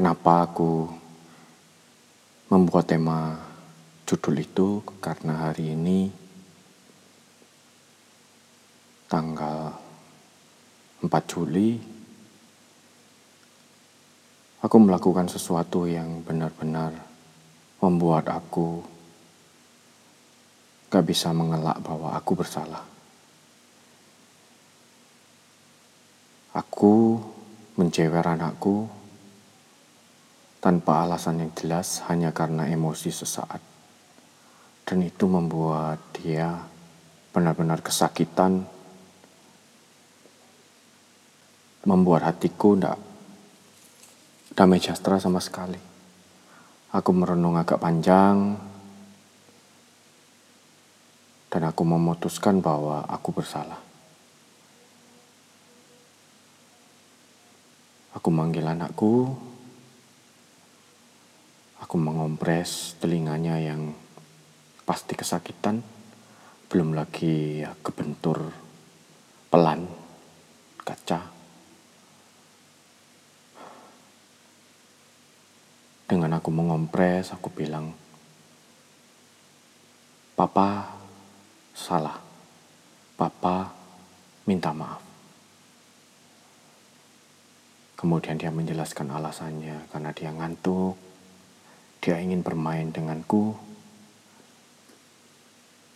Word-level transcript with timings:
Kenapa 0.00 0.48
aku 0.48 0.88
membuat 2.48 2.88
tema 2.88 3.36
judul 4.08 4.40
itu? 4.40 4.80
Karena 4.96 5.44
hari 5.44 5.76
ini 5.76 6.08
tanggal 9.12 9.76
4 11.04 11.04
Juli 11.28 11.76
aku 14.64 14.76
melakukan 14.80 15.28
sesuatu 15.28 15.84
yang 15.84 16.24
benar-benar 16.24 16.96
membuat 17.84 18.32
aku 18.32 18.80
gak 20.88 21.04
bisa 21.04 21.28
mengelak 21.36 21.76
bahwa 21.84 22.16
aku 22.16 22.40
bersalah. 22.40 22.88
Aku 26.56 27.20
mencewer 27.76 28.24
anakku 28.24 28.96
tanpa 30.60 31.08
alasan 31.08 31.40
yang 31.40 31.52
jelas 31.56 32.04
hanya 32.12 32.30
karena 32.36 32.68
emosi 32.68 33.08
sesaat. 33.08 33.60
Dan 34.84 35.02
itu 35.02 35.24
membuat 35.24 35.98
dia 36.20 36.60
benar-benar 37.32 37.80
kesakitan, 37.80 38.68
membuat 41.88 42.28
hatiku 42.28 42.76
tidak 42.76 43.00
damai 44.52 44.76
sejahtera 44.76 45.16
sama 45.16 45.40
sekali. 45.40 45.80
Aku 46.90 47.10
merenung 47.14 47.56
agak 47.56 47.80
panjang, 47.80 48.58
dan 51.50 51.62
aku 51.66 51.82
memutuskan 51.82 52.62
bahwa 52.62 53.02
aku 53.10 53.34
bersalah. 53.34 53.78
Aku 58.14 58.28
manggil 58.34 58.66
anakku, 58.66 59.38
Aku 61.90 61.98
mengompres 61.98 62.94
telinganya 63.02 63.58
yang 63.58 63.90
pasti 64.86 65.18
kesakitan, 65.18 65.82
belum 66.70 66.94
lagi 66.94 67.66
kebentur 67.82 68.46
pelan 69.50 69.90
kaca. 70.86 71.18
Dengan 76.06 76.38
aku 76.38 76.54
mengompres, 76.54 77.34
aku 77.34 77.50
bilang, 77.50 77.90
Papa 80.38 80.94
salah. 81.74 82.22
Papa 83.18 83.66
minta 84.46 84.70
maaf. 84.70 85.02
Kemudian 87.98 88.38
dia 88.38 88.54
menjelaskan 88.54 89.10
alasannya 89.10 89.90
karena 89.90 90.14
dia 90.14 90.30
ngantuk, 90.30 91.09
dia 92.00 92.16
ingin 92.16 92.40
bermain 92.40 92.88
denganku, 92.88 93.52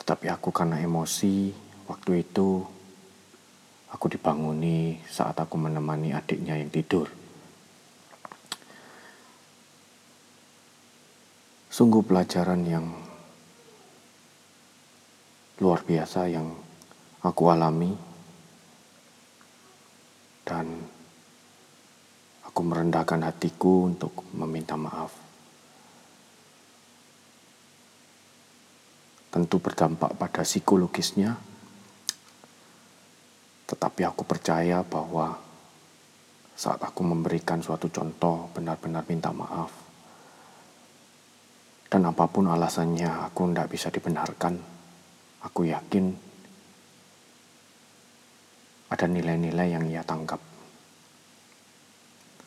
tetapi 0.04 0.28
aku 0.28 0.52
karena 0.52 0.76
emosi 0.84 1.48
waktu 1.88 2.20
itu 2.20 2.60
aku 3.88 4.12
dibanguni 4.12 5.00
saat 5.08 5.32
aku 5.40 5.56
menemani 5.56 6.12
adiknya 6.12 6.60
yang 6.60 6.68
tidur. 6.68 7.08
Sungguh 11.72 12.04
pelajaran 12.04 12.62
yang 12.68 12.86
luar 15.64 15.80
biasa 15.88 16.28
yang 16.28 16.52
aku 17.24 17.42
alami 17.48 17.96
dan 20.44 20.68
aku 22.44 22.60
merendahkan 22.60 23.24
hatiku 23.24 23.88
untuk 23.88 24.12
meminta 24.36 24.76
maaf. 24.76 25.23
Tentu 29.34 29.58
berdampak 29.58 30.14
pada 30.14 30.46
psikologisnya. 30.46 31.34
Tetapi 33.66 34.06
aku 34.06 34.22
percaya 34.22 34.86
bahwa 34.86 35.34
saat 36.54 36.78
aku 36.78 37.02
memberikan 37.02 37.58
suatu 37.58 37.90
contoh 37.90 38.46
benar-benar 38.54 39.02
minta 39.10 39.34
maaf. 39.34 39.74
Dan 41.90 42.06
apa 42.06 42.30
pun 42.30 42.46
alasannya 42.46 43.26
aku 43.26 43.50
tidak 43.50 43.74
bisa 43.74 43.90
dibenarkan. 43.90 44.54
Aku 45.50 45.66
yakin 45.66 46.14
ada 48.94 49.06
nilai-nilai 49.10 49.74
yang 49.74 49.84
ia 49.90 50.06
tangkap. 50.06 50.38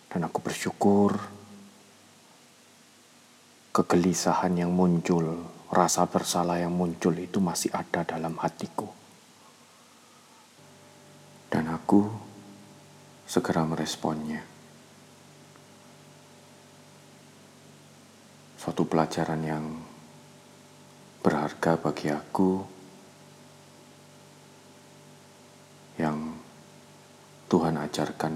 Dan 0.07 0.23
aku 0.23 0.39
bersyukur 0.39 1.19
kegelisahan 3.75 4.55
yang 4.55 4.71
muncul 4.71 5.56
rasa 5.67 6.07
bersalah 6.07 6.63
yang 6.63 6.71
muncul 6.71 7.11
itu 7.19 7.43
masih 7.43 7.71
ada 7.75 8.07
dalam 8.07 8.39
hatiku. 8.39 8.87
Dan 11.51 11.67
aku 11.71 12.07
segera 13.27 13.67
meresponnya. 13.67 14.43
Suatu 18.57 18.83
pelajaran 18.83 19.41
yang 19.43 19.65
berharga 21.23 21.79
bagi 21.79 22.11
aku 22.11 22.51
yang 25.99 26.35
Tuhan 27.47 27.79
ajarkan 27.79 28.33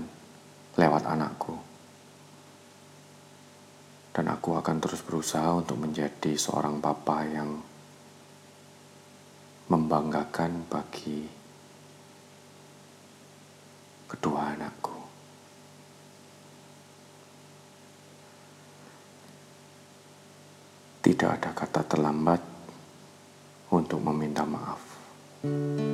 lewat 0.80 1.04
anakku 1.04 1.71
dan 4.12 4.26
aku 4.28 4.60
akan 4.60 4.78
terus 4.84 5.00
berusaha 5.04 5.56
untuk 5.56 5.80
menjadi 5.80 6.36
seorang 6.36 6.84
papa 6.84 7.24
yang 7.24 7.50
membanggakan 9.72 10.68
bagi 10.68 11.24
kedua 14.12 14.52
anakku. 14.52 15.00
Tidak 21.02 21.30
ada 21.32 21.50
kata 21.56 21.82
terlambat 21.88 22.42
untuk 23.72 24.04
meminta 24.04 24.44
maaf. 24.44 24.92
thank 25.42 25.80
you 25.80 25.91